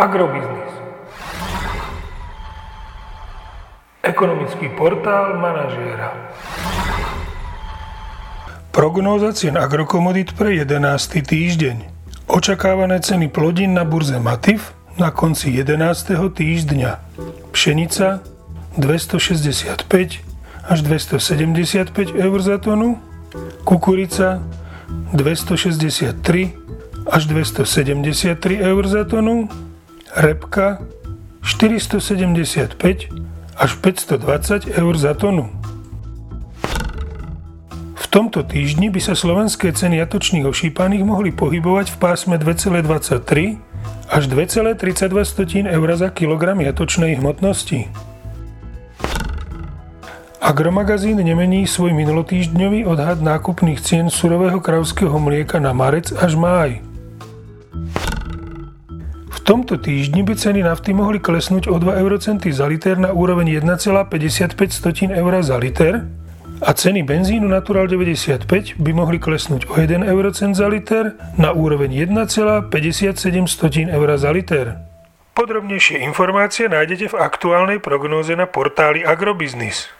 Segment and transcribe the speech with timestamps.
[0.00, 0.72] Agrobiznis.
[4.00, 6.16] Ekonomický portál manažéra.
[8.72, 11.20] Prognóza cien agrokomodit pre 11.
[11.20, 11.76] týždeň.
[12.32, 16.16] Očakávané ceny plodín na burze Matif na konci 11.
[16.16, 16.92] týždňa.
[17.52, 18.24] Pšenica
[18.80, 19.84] 265
[20.64, 22.96] až 275 eur za tonu,
[23.68, 24.40] kukurica
[25.12, 26.56] 263
[27.04, 29.44] až 273 eur za tonu,
[30.16, 30.82] repka
[31.42, 32.80] 475
[33.56, 35.50] až 520 eur za tonu.
[37.94, 43.60] V tomto týždni by sa slovenské ceny jatočných ošípaných mohli pohybovať v pásme 2,23
[44.10, 47.86] až 2,32 eur za kilogram jatočnej hmotnosti.
[50.40, 56.89] Agromagazín nemení svoj minulotýždňový odhad nákupných cien surového kravského mlieka na marec až máj.
[59.50, 65.10] Tomto týždni by ceny nafty mohli klesnúť o 2 eurocenty za liter na úroveň 1,55
[65.10, 66.06] eur za liter
[66.62, 68.46] a ceny benzínu Natural 95
[68.78, 74.86] by mohli klesnúť o 1 eurocent za liter na úroveň 1,57 eur za liter.
[75.34, 79.90] Podrobnejšie informácie nájdete v aktuálnej prognóze na portáli Agrobiznis.